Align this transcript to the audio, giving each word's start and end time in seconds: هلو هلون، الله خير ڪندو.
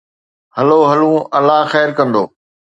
هلو 0.55 0.79
هلون، 0.89 1.17
الله 1.37 1.61
خير 1.73 1.89
ڪندو. 1.97 2.23